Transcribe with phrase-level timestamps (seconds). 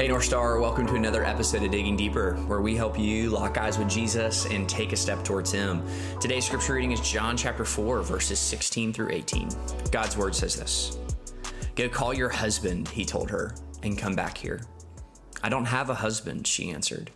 [0.00, 3.58] Hey, North Star, welcome to another episode of Digging Deeper, where we help you lock
[3.58, 5.82] eyes with Jesus and take a step towards Him.
[6.20, 9.50] Today's scripture reading is John chapter 4, verses 16 through 18.
[9.92, 10.96] God's word says this
[11.76, 14.62] Go call your husband, he told her, and come back here.
[15.42, 17.10] I don't have a husband, she answered.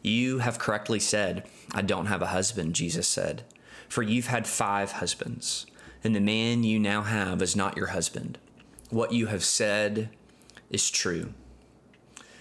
[0.00, 3.42] You have correctly said, I don't have a husband, Jesus said,
[3.88, 5.66] for you've had five husbands,
[6.04, 8.38] and the man you now have is not your husband.
[8.90, 10.10] What you have said
[10.70, 11.32] is true.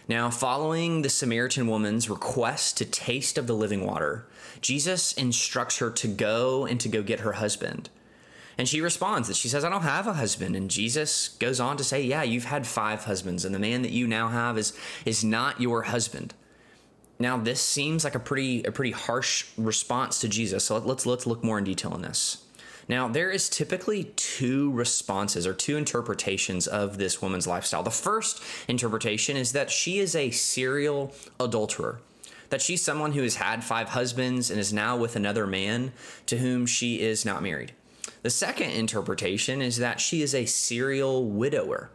[0.07, 4.27] Now, following the Samaritan woman's request to taste of the living water,
[4.61, 7.89] Jesus instructs her to go and to go get her husband.
[8.57, 10.55] And she responds that she says, I don't have a husband.
[10.55, 13.91] And Jesus goes on to say, Yeah, you've had five husbands, and the man that
[13.91, 16.33] you now have is, is not your husband.
[17.17, 20.65] Now, this seems like a pretty a pretty harsh response to Jesus.
[20.65, 22.43] So let's let's look more in detail on this.
[22.87, 27.83] Now, there is typically two responses or two interpretations of this woman's lifestyle.
[27.83, 32.01] The first interpretation is that she is a serial adulterer,
[32.49, 35.93] that she's someone who has had five husbands and is now with another man
[36.25, 37.71] to whom she is not married.
[38.23, 41.89] The second interpretation is that she is a serial widower,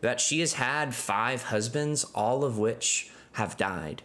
[0.00, 4.02] that she has had five husbands, all of which have died.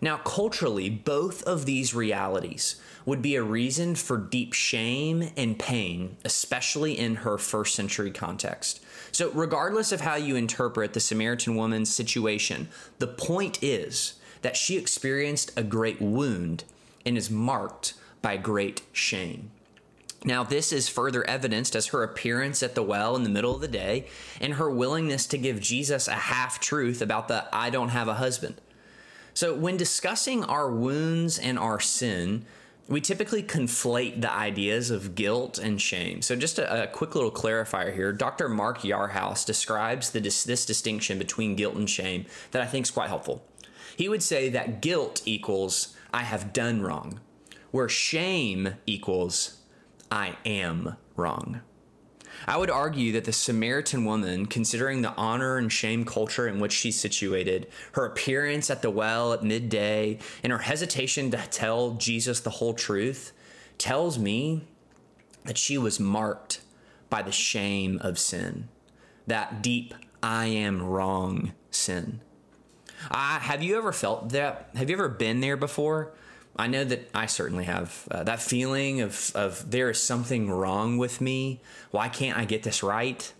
[0.00, 6.16] Now, culturally, both of these realities would be a reason for deep shame and pain,
[6.24, 8.84] especially in her first century context.
[9.12, 14.76] So, regardless of how you interpret the Samaritan woman's situation, the point is that she
[14.76, 16.64] experienced a great wound
[17.04, 19.50] and is marked by great shame.
[20.24, 23.60] Now, this is further evidenced as her appearance at the well in the middle of
[23.60, 24.06] the day
[24.40, 28.14] and her willingness to give Jesus a half truth about the I don't have a
[28.14, 28.60] husband.
[29.36, 32.46] So, when discussing our wounds and our sin,
[32.88, 36.22] we typically conflate the ideas of guilt and shame.
[36.22, 38.48] So, just a, a quick little clarifier here Dr.
[38.48, 43.08] Mark Yarhouse describes the, this distinction between guilt and shame that I think is quite
[43.08, 43.44] helpful.
[43.94, 47.20] He would say that guilt equals I have done wrong,
[47.72, 49.60] where shame equals
[50.10, 51.60] I am wrong.
[52.46, 56.72] I would argue that the Samaritan woman, considering the honor and shame culture in which
[56.72, 62.40] she's situated, her appearance at the well at midday, and her hesitation to tell Jesus
[62.40, 63.32] the whole truth,
[63.78, 64.62] tells me
[65.44, 66.60] that she was marked
[67.08, 68.68] by the shame of sin,
[69.26, 72.20] that deep, I am wrong sin.
[73.10, 74.70] Uh, have you ever felt that?
[74.74, 76.12] Have you ever been there before?
[76.58, 80.96] I know that I certainly have uh, that feeling of, of there is something wrong
[80.96, 81.60] with me.
[81.90, 83.30] Why can't I get this right?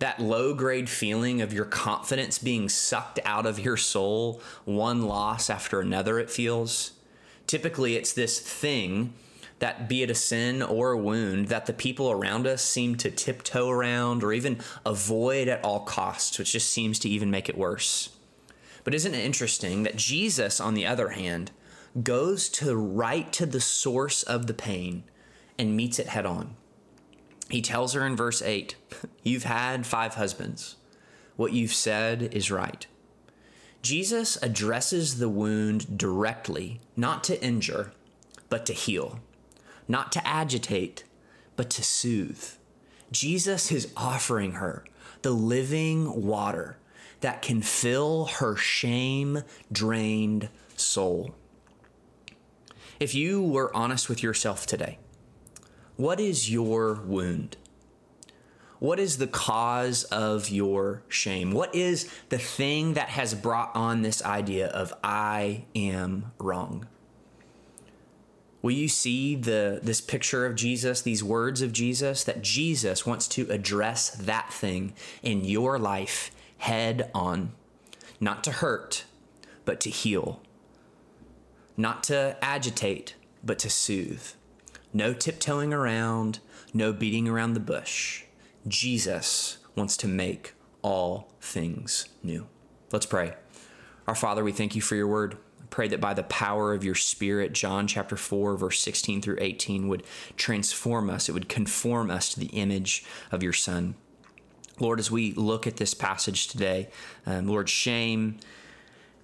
[0.00, 5.48] That low grade feeling of your confidence being sucked out of your soul, one loss
[5.48, 6.92] after another, it feels.
[7.46, 9.12] Typically, it's this thing
[9.60, 13.10] that, be it a sin or a wound, that the people around us seem to
[13.10, 17.58] tiptoe around or even avoid at all costs, which just seems to even make it
[17.58, 18.10] worse.
[18.84, 21.50] But isn't it interesting that Jesus, on the other hand,
[22.02, 25.04] goes to right to the source of the pain
[25.58, 26.56] and meets it head on.
[27.50, 28.76] He tells her in verse 8,
[29.22, 30.76] You've had five husbands.
[31.36, 32.86] What you've said is right.
[33.80, 37.92] Jesus addresses the wound directly, not to injure,
[38.48, 39.20] but to heal,
[39.86, 41.04] not to agitate,
[41.56, 42.44] but to soothe.
[43.10, 44.84] Jesus is offering her
[45.22, 46.76] the living water
[47.20, 51.34] that can fill her shame drained soul.
[53.00, 54.98] If you were honest with yourself today,
[55.96, 57.56] what is your wound?
[58.80, 61.52] What is the cause of your shame?
[61.52, 66.88] What is the thing that has brought on this idea of I am wrong?
[68.62, 73.28] Will you see the this picture of Jesus, these words of Jesus that Jesus wants
[73.28, 74.92] to address that thing
[75.22, 77.52] in your life head on,
[78.18, 79.04] not to hurt,
[79.64, 80.40] but to heal
[81.78, 84.26] not to agitate, but to soothe.
[84.92, 86.40] No tiptoeing around,
[86.74, 88.24] no beating around the bush.
[88.66, 92.46] Jesus wants to make all things new.
[92.90, 93.34] Let's pray.
[94.06, 95.38] Our Father, we thank you for your word.
[95.60, 99.38] I pray that by the power of your Spirit, John chapter 4, verse 16 through
[99.40, 100.02] 18 would
[100.36, 103.94] transform us, it would conform us to the image of your Son.
[104.80, 106.88] Lord, as we look at this passage today,
[107.26, 108.38] um, Lord, shame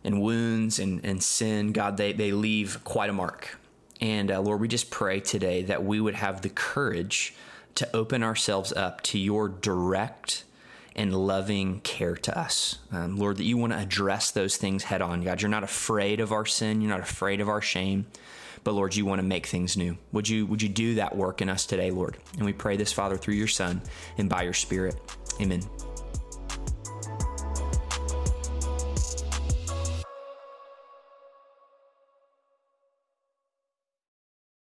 [0.04, 3.58] and wounds and, and sin, God, they, they leave quite a mark.
[4.00, 7.34] And uh, Lord, we just pray today that we would have the courage
[7.76, 10.44] to open ourselves up to your direct
[10.96, 12.78] and loving care to us.
[12.92, 15.22] Um, Lord, that you want to address those things head on.
[15.22, 18.06] God, you're not afraid of our sin, you're not afraid of our shame,
[18.62, 19.96] but Lord, you want to make things new.
[20.12, 22.16] Would you would you do that work in us today, Lord?
[22.36, 23.82] And we pray this, Father, through your Son
[24.18, 24.96] and by your Spirit.
[25.40, 25.62] Amen.